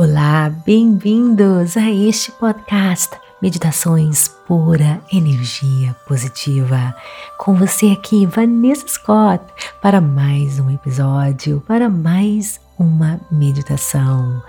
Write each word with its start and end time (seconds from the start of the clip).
Olá, 0.00 0.48
bem-vindos 0.64 1.76
a 1.76 1.90
este 1.90 2.30
podcast 2.30 3.16
Meditações 3.42 4.28
Pura 4.46 5.02
Energia 5.12 5.92
Positiva. 6.06 6.94
Com 7.36 7.56
você 7.56 7.86
aqui, 7.86 8.24
Vanessa 8.24 8.86
Scott, 8.86 9.42
para 9.82 10.00
mais 10.00 10.60
um 10.60 10.70
episódio, 10.70 11.60
para 11.66 11.88
mais 11.88 12.60
uma 12.78 13.20
meditação. 13.28 14.40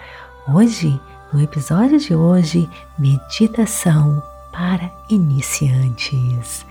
Hoje, 0.53 1.01
no 1.33 1.41
episódio 1.41 1.97
de 1.97 2.13
hoje, 2.13 2.69
meditação 2.99 4.21
para 4.51 4.93
iniciantes. 5.09 6.63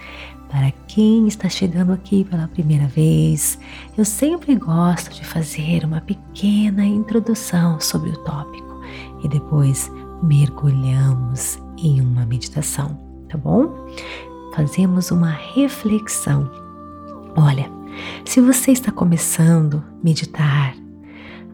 Para 0.48 0.70
quem 0.86 1.26
está 1.26 1.48
chegando 1.48 1.92
aqui 1.92 2.22
pela 2.22 2.46
primeira 2.46 2.86
vez, 2.86 3.58
eu 3.96 4.04
sempre 4.04 4.54
gosto 4.54 5.10
de 5.10 5.24
fazer 5.24 5.84
uma 5.84 6.00
pequena 6.00 6.86
introdução 6.86 7.80
sobre 7.80 8.10
o 8.10 8.18
tópico 8.18 8.67
e 9.22 9.28
depois 9.28 9.90
mergulhamos 10.22 11.58
em 11.76 12.00
uma 12.00 12.26
meditação, 12.26 12.98
tá 13.28 13.38
bom? 13.38 13.72
Fazemos 14.54 15.10
uma 15.10 15.30
reflexão. 15.30 16.50
Olha, 17.36 17.70
se 18.24 18.40
você 18.40 18.72
está 18.72 18.90
começando 18.90 19.82
a 19.86 20.04
meditar, 20.04 20.74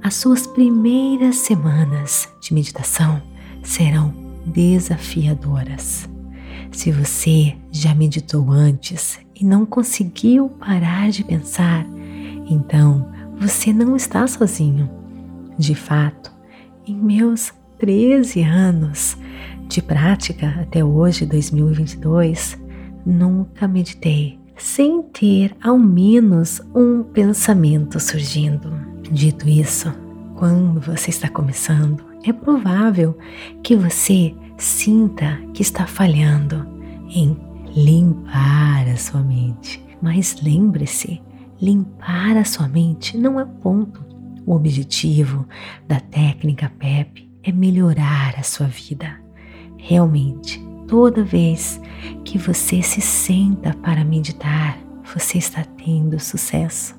as 0.02 0.14
suas 0.14 0.46
primeiras 0.46 1.36
semanas 1.36 2.28
de 2.40 2.52
meditação 2.52 3.22
serão 3.62 4.14
desafiadoras. 4.44 6.08
Se 6.70 6.90
você 6.90 7.56
já 7.70 7.94
meditou 7.94 8.50
antes 8.50 9.18
e 9.34 9.44
não 9.44 9.64
conseguiu 9.64 10.48
parar 10.48 11.10
de 11.10 11.24
pensar, 11.24 11.86
então 12.46 13.08
você 13.38 13.72
não 13.72 13.96
está 13.96 14.26
sozinho. 14.26 14.90
De 15.56 15.74
fato, 15.74 16.33
em 16.86 16.94
meus 16.94 17.52
13 17.78 18.42
anos 18.42 19.16
de 19.68 19.82
prática 19.82 20.48
até 20.60 20.84
hoje, 20.84 21.26
2022, 21.26 22.58
nunca 23.04 23.66
meditei 23.66 24.38
sem 24.56 25.02
ter 25.02 25.56
ao 25.62 25.78
menos 25.78 26.60
um 26.74 27.02
pensamento 27.02 27.98
surgindo. 27.98 28.72
Dito 29.10 29.48
isso, 29.48 29.92
quando 30.36 30.80
você 30.80 31.10
está 31.10 31.28
começando, 31.28 32.04
é 32.24 32.32
provável 32.32 33.18
que 33.62 33.74
você 33.74 34.34
Sinta 34.56 35.40
que 35.52 35.62
está 35.62 35.86
falhando 35.86 36.66
em 37.08 37.36
limpar 37.74 38.88
a 38.88 38.96
sua 38.96 39.20
mente. 39.20 39.84
Mas 40.00 40.40
lembre-se, 40.42 41.20
limpar 41.60 42.36
a 42.36 42.44
sua 42.44 42.68
mente 42.68 43.18
não 43.18 43.40
é 43.40 43.44
ponto. 43.44 44.03
O 44.46 44.54
objetivo 44.54 45.46
da 45.86 46.00
técnica 46.00 46.70
PEP 46.78 47.30
é 47.42 47.52
melhorar 47.52 48.34
a 48.38 48.42
sua 48.42 48.66
vida. 48.66 49.18
Realmente, 49.76 50.62
toda 50.86 51.24
vez 51.24 51.80
que 52.24 52.38
você 52.38 52.82
se 52.82 53.00
senta 53.00 53.74
para 53.74 54.04
meditar, 54.04 54.78
você 55.14 55.38
está 55.38 55.64
tendo 55.64 56.18
sucesso. 56.18 56.98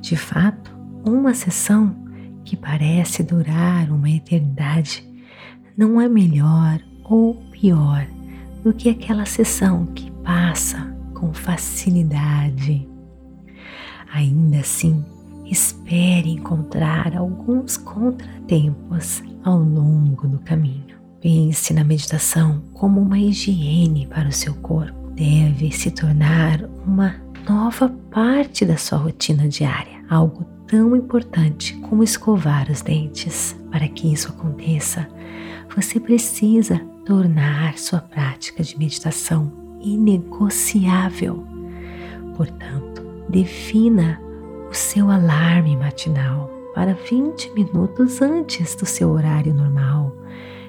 De 0.00 0.16
fato, 0.16 0.74
uma 1.04 1.34
sessão 1.34 1.96
que 2.44 2.56
parece 2.56 3.22
durar 3.22 3.90
uma 3.90 4.10
eternidade 4.10 5.08
não 5.76 6.00
é 6.00 6.08
melhor 6.08 6.80
ou 7.04 7.34
pior 7.50 8.06
do 8.62 8.72
que 8.72 8.88
aquela 8.88 9.24
sessão 9.24 9.86
que 9.86 10.10
passa 10.22 10.94
com 11.14 11.32
facilidade. 11.32 12.88
Ainda 14.12 14.58
assim, 14.58 15.04
espere 15.50 16.30
encontrar 16.30 17.16
alguns 17.16 17.76
contratempos 17.76 19.22
ao 19.42 19.58
longo 19.58 20.28
do 20.28 20.38
caminho. 20.38 21.00
Pense 21.20 21.74
na 21.74 21.84
meditação 21.84 22.62
como 22.72 23.00
uma 23.00 23.18
higiene 23.18 24.06
para 24.06 24.28
o 24.28 24.32
seu 24.32 24.54
corpo. 24.54 25.10
Deve 25.10 25.70
se 25.70 25.90
tornar 25.90 26.64
uma 26.86 27.14
nova 27.48 27.88
parte 28.10 28.64
da 28.64 28.76
sua 28.76 28.98
rotina 28.98 29.48
diária, 29.48 30.02
algo 30.08 30.44
tão 30.66 30.94
importante 30.94 31.74
como 31.78 32.02
escovar 32.02 32.70
os 32.70 32.80
dentes. 32.80 33.56
Para 33.70 33.88
que 33.88 34.12
isso 34.12 34.28
aconteça, 34.28 35.08
você 35.74 36.00
precisa 36.00 36.78
tornar 37.04 37.76
sua 37.76 38.00
prática 38.00 38.62
de 38.62 38.78
meditação 38.78 39.52
inegociável. 39.82 41.44
Portanto, 42.36 43.02
defina 43.28 44.20
o 44.70 44.74
seu 44.74 45.10
alarme 45.10 45.76
matinal 45.76 46.48
para 46.74 46.94
20 46.94 47.50
minutos 47.50 48.22
antes 48.22 48.74
do 48.76 48.86
seu 48.86 49.10
horário 49.10 49.52
normal 49.52 50.16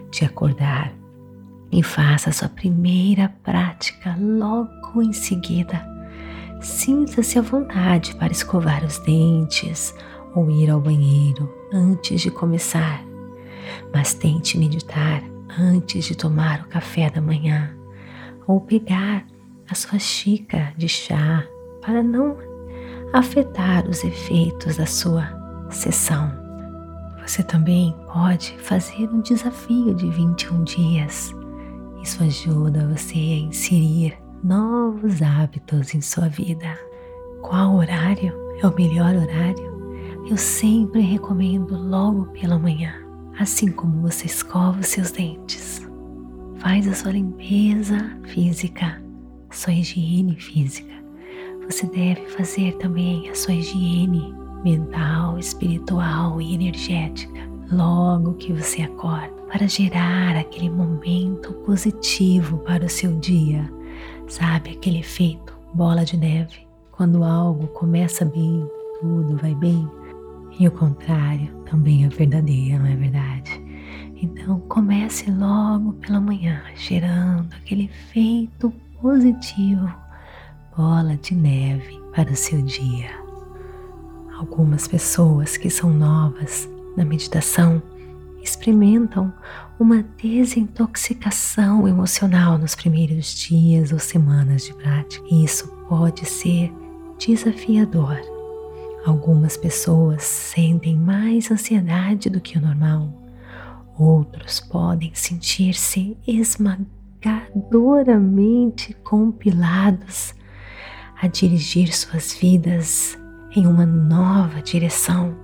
de 0.09 0.25
acordar 0.25 0.91
e 1.71 1.83
faça 1.83 2.31
sua 2.31 2.49
primeira 2.49 3.29
prática 3.43 4.17
logo 4.19 5.01
em 5.01 5.13
seguida. 5.13 5.85
Sinta-se 6.59 7.39
à 7.39 7.41
vontade 7.41 8.15
para 8.15 8.31
escovar 8.31 8.83
os 8.83 8.97
dentes 8.99 9.95
ou 10.35 10.49
ir 10.49 10.69
ao 10.69 10.81
banheiro 10.81 11.49
antes 11.71 12.21
de 12.21 12.31
começar 12.31 13.11
mas 13.93 14.13
tente 14.13 14.57
meditar 14.57 15.23
antes 15.59 16.05
de 16.05 16.15
tomar 16.15 16.61
o 16.61 16.67
café 16.67 17.09
da 17.09 17.21
manhã 17.21 17.75
ou 18.47 18.61
pegar 18.61 19.25
a 19.69 19.75
sua 19.75 19.99
xícara 19.99 20.73
de 20.77 20.87
chá 20.87 21.43
para 21.81 22.01
não 22.01 22.37
afetar 23.13 23.87
os 23.87 24.03
efeitos 24.03 24.77
da 24.77 24.85
sua 24.85 25.27
sessão. 25.69 26.31
Você 27.25 27.43
também 27.43 27.95
pode 28.11 28.57
fazer 28.59 29.07
um 29.09 29.21
desafio 29.21 29.93
de 29.93 30.09
21 30.09 30.63
dias. 30.63 31.33
Isso 32.01 32.23
ajuda 32.23 32.87
você 32.87 33.15
a 33.15 33.47
inserir 33.47 34.17
novos 34.43 35.21
hábitos 35.21 35.93
em 35.93 36.01
sua 36.01 36.27
vida. 36.27 36.77
Qual 37.41 37.75
horário 37.75 38.33
é 38.61 38.67
o 38.67 38.75
melhor 38.75 39.15
horário? 39.15 39.71
Eu 40.27 40.37
sempre 40.37 41.01
recomendo 41.01 41.77
logo 41.77 42.25
pela 42.27 42.57
manhã 42.57 43.01
assim 43.41 43.71
como 43.71 44.01
você 44.01 44.25
escova 44.25 44.79
os 44.79 44.87
seus 44.87 45.11
dentes. 45.11 45.81
Faz 46.57 46.87
a 46.87 46.93
sua 46.93 47.11
limpeza 47.11 47.97
física, 48.25 49.01
sua 49.49 49.73
higiene 49.73 50.35
física. 50.35 51.00
Você 51.71 51.87
deve 51.87 52.25
fazer 52.27 52.73
também 52.79 53.29
a 53.29 53.33
sua 53.33 53.53
higiene 53.53 54.35
mental, 54.61 55.39
espiritual 55.39 56.41
e 56.41 56.53
energética 56.53 57.49
logo 57.71 58.33
que 58.33 58.51
você 58.51 58.81
acorda, 58.81 59.31
para 59.49 59.65
gerar 59.69 60.35
aquele 60.35 60.69
momento 60.69 61.53
positivo 61.65 62.57
para 62.57 62.85
o 62.85 62.89
seu 62.89 63.17
dia. 63.19 63.71
Sabe 64.27 64.71
aquele 64.71 64.99
efeito 64.99 65.57
bola 65.73 66.03
de 66.03 66.17
neve? 66.17 66.67
Quando 66.91 67.23
algo 67.23 67.67
começa 67.67 68.25
bem, 68.25 68.67
tudo 68.99 69.37
vai 69.37 69.55
bem 69.55 69.89
e 70.59 70.67
o 70.67 70.71
contrário 70.71 71.55
também 71.69 72.03
é 72.03 72.09
verdadeiro, 72.09 72.79
não 72.79 72.87
é 72.87 72.95
verdade? 72.97 73.63
Então 74.21 74.59
comece 74.67 75.31
logo 75.31 75.93
pela 75.93 76.19
manhã, 76.19 76.61
gerando 76.75 77.47
aquele 77.55 77.85
efeito 77.85 78.73
positivo, 79.01 80.00
bola 80.81 81.15
de 81.15 81.35
neve 81.35 82.01
para 82.15 82.31
o 82.31 82.35
seu 82.35 82.59
dia. 82.63 83.11
Algumas 84.35 84.87
pessoas 84.87 85.55
que 85.55 85.69
são 85.69 85.93
novas 85.93 86.67
na 86.97 87.05
meditação 87.05 87.79
experimentam 88.41 89.31
uma 89.79 90.03
desintoxicação 90.19 91.87
emocional 91.87 92.57
nos 92.57 92.73
primeiros 92.73 93.35
dias 93.35 93.91
ou 93.91 93.99
semanas 93.99 94.65
de 94.65 94.73
prática. 94.73 95.23
E 95.29 95.43
isso 95.43 95.67
pode 95.87 96.25
ser 96.25 96.73
desafiador 97.19 98.17
Algumas 99.05 99.55
pessoas 99.57 100.23
sentem 100.23 100.95
mais 100.95 101.51
ansiedade 101.51 102.27
do 102.29 102.41
que 102.41 102.57
o 102.57 102.61
normal, 102.61 103.13
outros 103.97 104.59
podem 104.59 105.11
sentir-se 105.13 106.17
esmagadoramente 106.27 108.93
compilados 109.03 110.35
a 111.21 111.27
dirigir 111.27 111.95
suas 111.95 112.33
vidas 112.33 113.17
em 113.55 113.67
uma 113.67 113.85
nova 113.85 114.61
direção. 114.61 115.35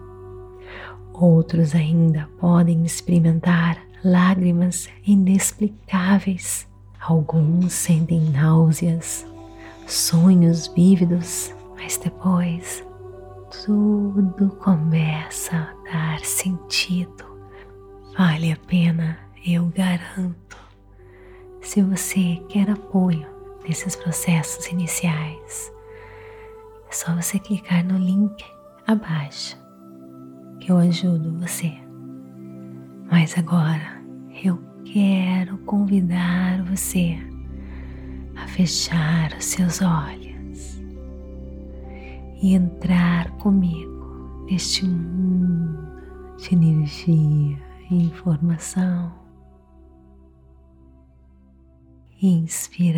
Outros 1.13 1.75
ainda 1.75 2.27
podem 2.39 2.83
experimentar 2.83 3.77
lágrimas 4.03 4.89
inexplicáveis. 5.05 6.67
Alguns 6.99 7.73
sentem 7.73 8.21
náuseas, 8.21 9.25
sonhos 9.85 10.67
vívidos, 10.67 11.53
mas 11.75 11.97
depois 11.97 12.83
tudo 13.63 14.49
começa 14.57 15.66
clicar 27.47 27.85
no 27.85 27.97
link 27.97 28.43
abaixo 28.85 29.57
que 30.59 30.69
eu 30.69 30.77
ajudo 30.77 31.39
você. 31.39 31.71
Mas 33.09 33.37
agora 33.37 34.03
eu 34.43 34.61
quero 34.83 35.57
convidar 35.59 36.61
você 36.63 37.17
a 38.35 38.45
fechar 38.49 39.31
os 39.37 39.45
seus 39.45 39.81
olhos 39.81 40.81
e 42.41 42.53
entrar 42.53 43.31
comigo 43.37 44.43
neste 44.49 44.85
mundo 44.85 45.87
de 46.37 46.53
energia 46.53 47.57
e 47.89 47.95
informação. 47.95 49.13
Inspirando 52.21 52.97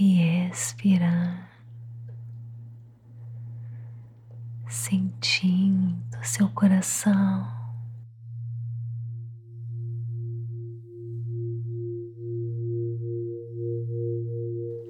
e 0.00 0.22
expirando, 0.48 1.53
sentindo 4.68 5.96
seu 6.22 6.48
coração. 6.48 7.46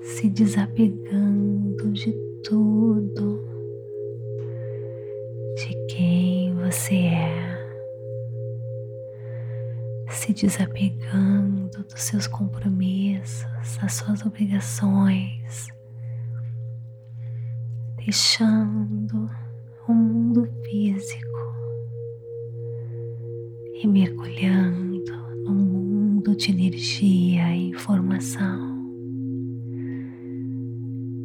Se 0.03 0.31
desapegando 0.31 1.93
de 1.93 2.13
tudo, 2.45 3.45
de 5.57 5.87
quem 5.95 6.55
você 6.55 6.95
é, 6.95 7.55
se 10.11 10.33
desapegando 10.33 11.83
dos 11.85 12.03
seus 12.03 12.27
compromissos, 12.27 13.47
das 13.81 13.95
suas 13.95 14.25
obrigações, 14.25 15.69
deixando 17.97 19.31
o 19.87 19.93
mundo 19.93 20.49
físico 20.65 21.39
e 23.83 23.87
mergulhando 23.87 25.13
no 25.45 25.55
mundo 25.55 26.35
de 26.35 26.51
energia 26.51 27.55
e 27.55 27.69
informação, 27.69 28.83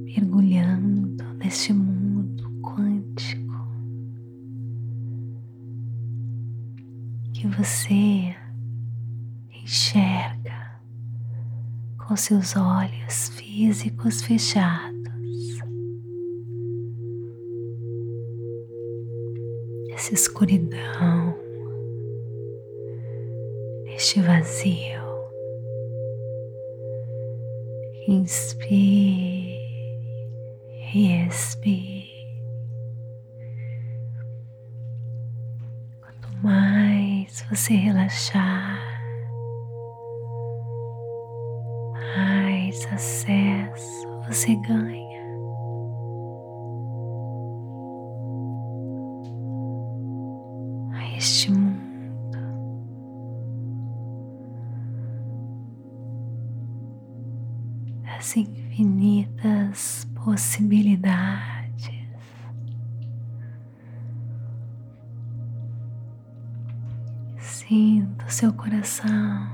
mergulhando 0.04 1.24
neste 1.36 1.72
mundo 1.72 2.52
quântico 2.62 3.66
que 7.34 7.48
você 7.48 8.36
enxerga 9.64 10.82
com 11.98 12.14
seus 12.18 12.58
olhos 12.58 13.30
físicos 13.30 14.22
fechados. 14.22 14.99
Essa 20.00 20.14
escuridão, 20.14 21.36
este 23.88 24.22
vazio. 24.22 24.98
Inspire 28.08 29.60
e 30.94 31.28
expire. 31.28 32.08
Quanto 36.00 36.30
mais 36.42 37.46
você 37.50 37.74
relaxar, 37.74 38.82
mais 42.16 42.86
acesso 42.86 44.08
você 44.26 44.56
ganha. 44.56 44.99
Das 58.20 58.36
infinitas 58.36 60.06
possibilidades. 60.14 61.90
Sinta 67.38 68.28
seu 68.28 68.52
coração. 68.52 69.48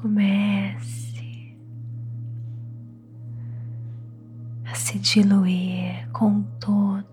Comece 0.00 1.58
a 4.64 4.74
se 4.76 4.96
diluir 5.00 6.08
com 6.12 6.40
todo 6.60 7.08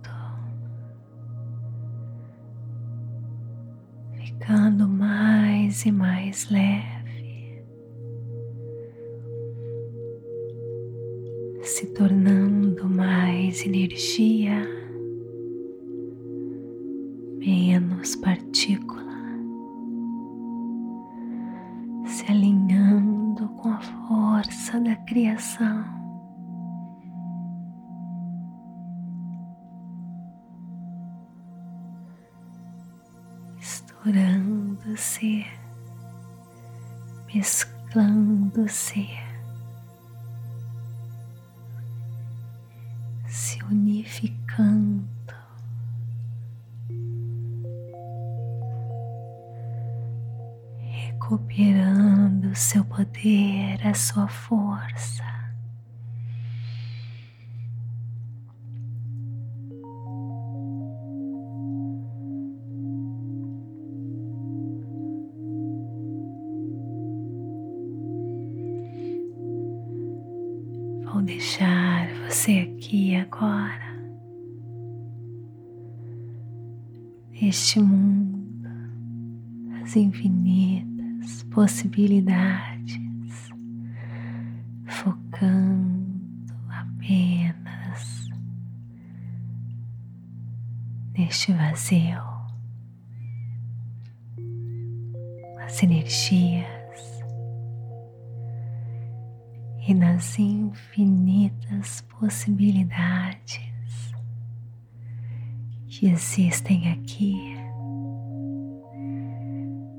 ficando 4.46 4.88
mais 4.88 5.84
e 5.88 5.92
mais 5.92 6.48
leve, 6.52 6.95
se 11.66 11.88
tornando 11.88 12.88
mais 12.88 13.66
energia, 13.66 14.62
menos 17.40 18.16
partícula, 18.18 19.04
se 22.06 22.32
alinhando 22.32 23.50
com 23.50 23.70
a 23.70 23.82
força 23.82 24.80
da 24.80 24.96
criação. 24.96 25.84
misturando-se, 34.06 35.46
mesclando-se, 37.34 39.25
Recuperando 51.26 52.54
seu 52.54 52.86
poder, 52.86 53.80
a 53.84 53.96
sua 53.96 54.28
força. 54.28 55.24
Vou 71.12 71.24
deixar 71.24 72.08
você 72.30 72.70
aqui 72.72 73.16
agora, 73.16 73.98
neste 77.32 77.80
mundo, 77.80 78.70
as 79.82 79.96
infinitas 79.96 80.55
possibilidades, 81.66 83.00
focando 84.86 86.54
apenas 86.70 88.30
neste 91.18 91.52
vazio, 91.54 92.22
as 95.66 95.82
energias 95.82 97.24
e 99.88 99.94
nas 99.96 100.38
infinitas 100.38 102.02
possibilidades 102.20 104.14
que 105.88 106.06
existem 106.06 106.92
aqui 106.92 107.56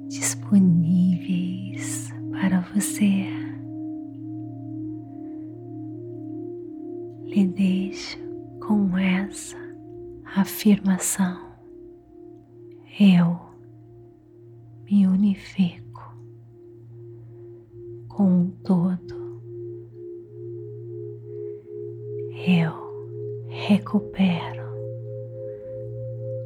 disponíveis 0.08 0.95
você. 2.76 3.24
Lhe 7.24 7.46
deixo 7.46 8.18
com 8.66 8.96
essa 8.98 9.56
afirmação: 10.36 11.38
Eu 13.00 13.38
me 14.84 15.06
unifico 15.06 16.14
com 18.08 18.42
o 18.42 18.50
todo 18.62 19.16
eu 22.48 22.72
recupero 23.48 24.64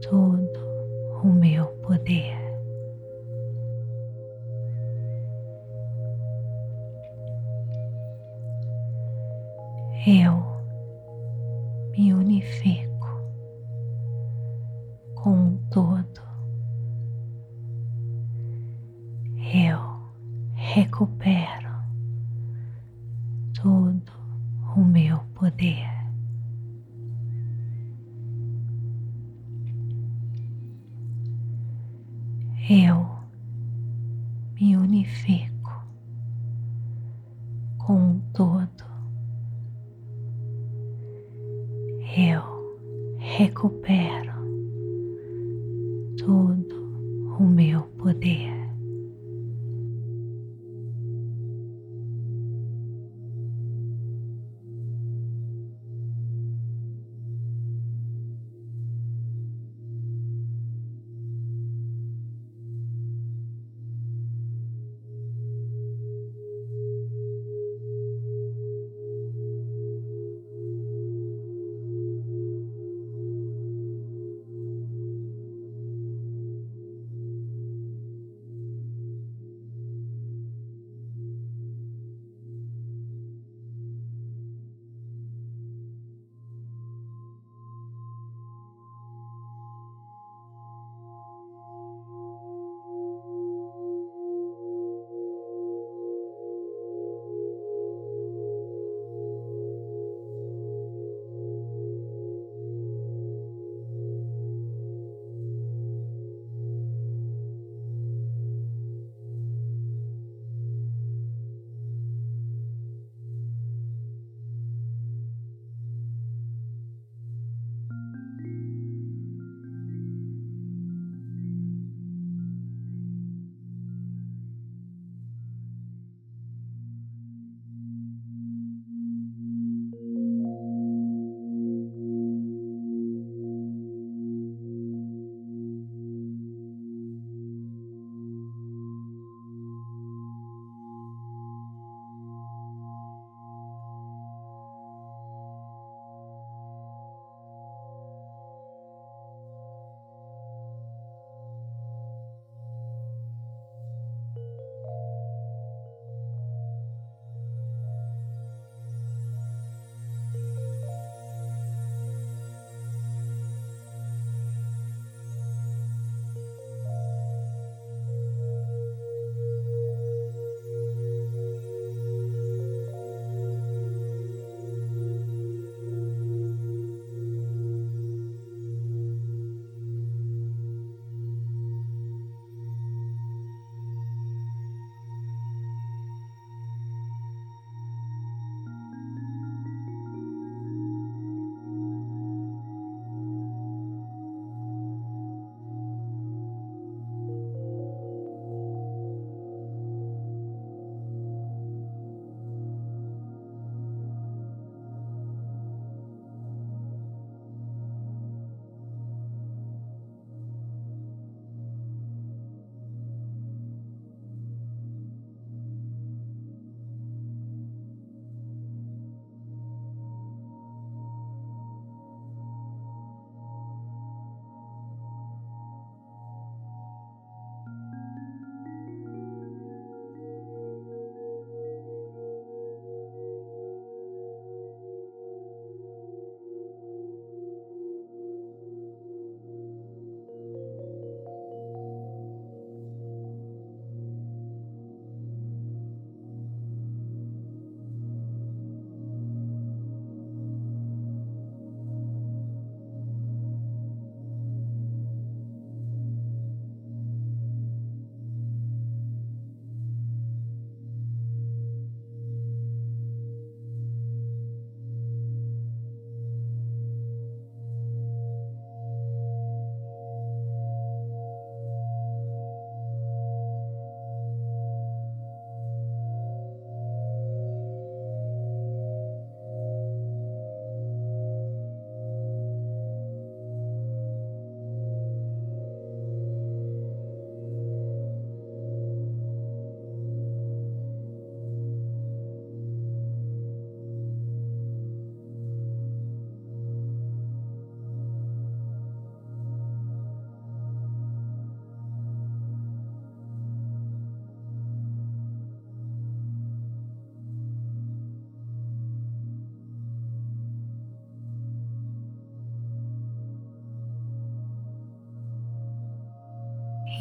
todo 0.01 0.59
o 1.23 1.29
meu 1.31 1.67
poder. 1.83 2.40
Recupero 20.75 21.69
todo 23.61 24.13
o 24.77 24.81
meu 24.81 25.19
poder. 25.35 25.90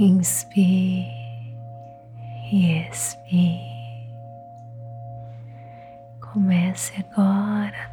Inspire 0.01 1.11
e 2.53 2.87
expire. 2.87 4.07
Comece 6.21 6.93
agora 6.99 7.91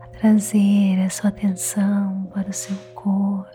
a 0.00 0.06
trazer 0.18 0.98
a 1.04 1.10
sua 1.10 1.28
atenção 1.28 2.26
para 2.32 2.48
o 2.48 2.52
seu 2.52 2.74
corpo, 2.94 3.50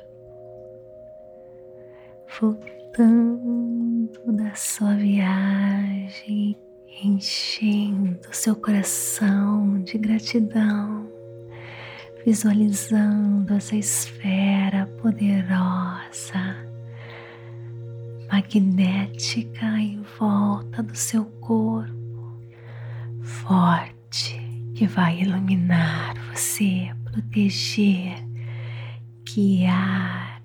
voltando 2.39 4.11
da 4.33 4.53
sua 4.53 4.93
viagem, 4.93 6.55
enchendo 7.03 8.19
seu 8.31 8.55
coração 8.55 9.81
de 9.81 9.97
gratidão, 9.97 11.09
visualizando 12.23 13.51
essa 13.55 13.75
esfera 13.75 14.85
poderosa 15.01 16.70
magnética 18.31 19.65
em 19.77 20.01
volta 20.17 20.81
do 20.81 20.95
seu 20.95 21.25
corpo 21.25 22.39
forte 23.21 24.39
que 24.73 24.87
vai 24.87 25.19
iluminar 25.19 26.15
você, 26.31 26.89
proteger, 27.03 28.25
guiar, 29.25 30.41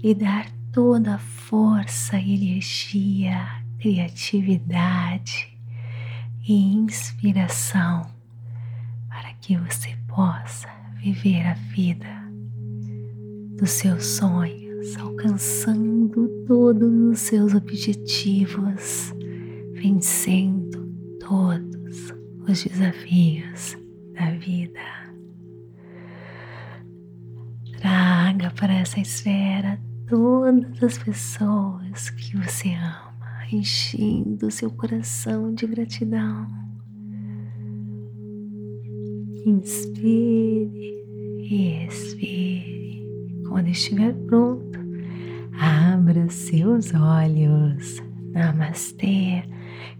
lhe 0.00 0.14
dar 0.14 0.46
toda 0.72 1.16
a 1.16 1.18
força, 1.18 2.16
energia, 2.16 3.44
criatividade 3.80 5.58
e 6.46 6.54
inspiração 6.54 8.08
para 9.08 9.32
que 9.40 9.56
você 9.56 9.96
possa 10.06 10.68
viver 11.02 11.44
a 11.46 11.54
vida 11.54 12.08
dos 13.58 13.70
seus 13.70 14.06
sonhos, 14.06 14.69
alcançando 14.98 16.28
todos 16.46 16.92
os 17.12 17.18
seus 17.20 17.54
objetivos, 17.54 19.12
vencendo 19.72 20.88
todos 21.20 22.12
os 22.48 22.64
desafios 22.64 23.76
da 24.14 24.30
vida. 24.32 24.80
Traga 27.78 28.50
para 28.58 28.74
essa 28.74 29.00
esfera 29.00 29.80
todas 30.06 30.82
as 30.82 30.98
pessoas 30.98 32.10
que 32.10 32.36
você 32.36 32.70
ama, 32.74 33.46
enchendo 33.52 34.50
seu 34.50 34.70
coração 34.70 35.54
de 35.54 35.66
gratidão. 35.66 36.46
Inspire 39.46 41.04
e 41.38 41.86
expire. 41.86 42.79
Quando 43.50 43.66
estiver 43.66 44.14
pronto, 44.28 44.78
abra 45.60 46.30
seus 46.30 46.94
olhos. 46.94 48.00
Namastê. 48.32 49.42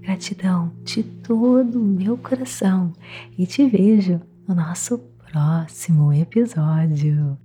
Gratidão 0.00 0.72
de 0.84 1.02
todo 1.02 1.80
o 1.80 1.84
meu 1.84 2.16
coração 2.16 2.92
e 3.36 3.44
te 3.46 3.68
vejo 3.68 4.20
no 4.46 4.54
nosso 4.54 4.98
próximo 5.30 6.12
episódio. 6.12 7.36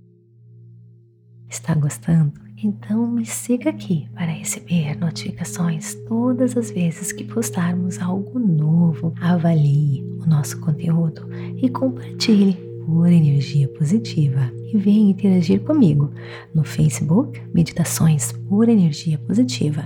Está 1.48 1.74
gostando? 1.74 2.32
Então 2.62 3.06
me 3.06 3.26
siga 3.26 3.70
aqui 3.70 4.08
para 4.14 4.26
receber 4.32 4.96
notificações 4.96 5.94
todas 6.08 6.56
as 6.56 6.70
vezes 6.70 7.12
que 7.12 7.24
postarmos 7.24 8.00
algo 8.00 8.38
novo. 8.38 9.12
Avalie 9.20 10.02
o 10.22 10.26
nosso 10.26 10.60
conteúdo 10.60 11.28
e 11.60 11.68
compartilhe 11.68 12.65
por 12.86 13.10
energia 13.10 13.68
positiva. 13.68 14.50
E 14.72 14.78
venha 14.78 15.10
interagir 15.10 15.60
comigo 15.62 16.10
no 16.54 16.64
Facebook 16.64 17.42
Meditações 17.52 18.32
por 18.48 18.68
Energia 18.68 19.18
Positiva, 19.18 19.84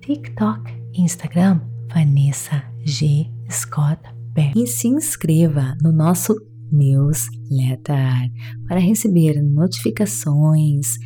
TikTok, 0.00 0.70
Instagram 0.94 1.60
Vanessa 1.92 2.64
G. 2.84 3.26
Scott 3.50 4.00
Beck. 4.34 4.58
E 4.58 4.66
se 4.66 4.88
inscreva 4.88 5.76
no 5.82 5.92
nosso 5.92 6.34
newsletter 6.70 8.30
para 8.66 8.80
receber 8.80 9.42
notificações 9.42 10.98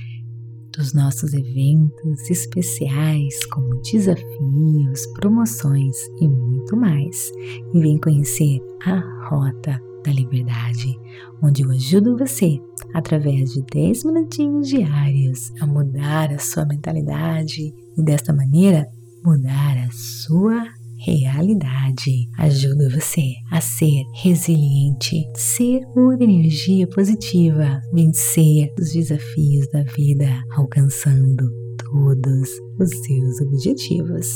dos 0.77 0.93
nossos 0.93 1.33
eventos 1.33 2.31
especiais, 2.31 3.45
como 3.47 3.81
desafios, 3.81 5.07
promoções 5.15 5.97
e 6.21 6.29
muito 6.29 6.77
mais. 6.77 7.33
E 7.75 7.81
vem 7.81 7.99
conhecer 7.99 8.61
a 8.85 9.01
Rota 9.29 9.81
da 10.07 10.13
Liberdade, 10.13 10.97
onde 11.43 11.63
eu 11.63 11.71
ajudo 11.71 12.17
você, 12.17 12.59
através 12.95 13.53
de 13.53 13.63
10 13.73 14.05
minutinhos 14.05 14.69
diários, 14.69 15.53
a 15.61 15.67
mudar 15.67 16.33
a 16.33 16.39
sua 16.39 16.65
mentalidade 16.65 17.75
e 17.99 18.03
desta 18.03 18.33
maneira 18.33 18.87
mudar 19.25 19.77
a 19.85 19.91
sua 19.91 20.65
realidade. 21.05 22.29
Ajuda 22.39 22.89
você 22.89 23.35
a 23.51 23.61
ser 23.61 24.05
resiliente, 24.23 25.27
ser 25.35 25.83
uma 25.97 26.15
energia 26.15 26.87
positiva, 26.87 27.83
vencer 27.93 28.73
os 28.79 28.93
desafios 28.93 29.69
da 29.73 29.83
vida, 29.83 30.29
alcançando 30.53 31.51
todos 31.79 32.49
os 32.79 32.91
seus 33.05 33.41
objetivos. 33.41 34.29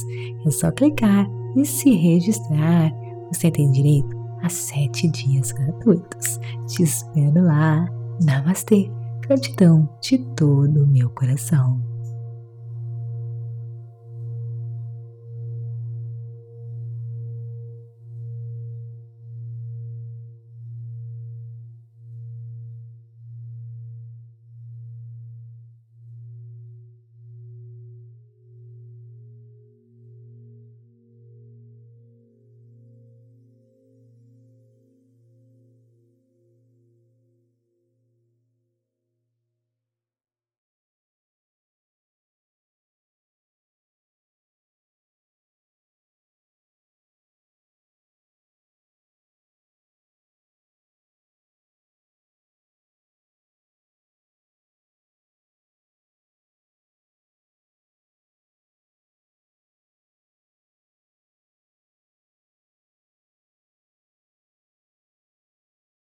É 0.44 0.50
só 0.50 0.70
clicar 0.72 1.26
e 1.56 1.64
se 1.64 1.90
registrar. 1.90 2.90
Você 3.32 3.50
tem 3.50 3.70
direito 3.70 4.19
a 4.42 4.48
sete 4.48 5.08
dias 5.08 5.52
gratuitos. 5.52 6.38
Te 6.68 6.82
espero 6.82 7.44
lá. 7.44 7.86
Namastê. 8.22 8.90
Gratidão 9.20 9.88
de 10.00 10.18
todo 10.34 10.84
o 10.84 10.86
meu 10.86 11.08
coração. 11.10 11.89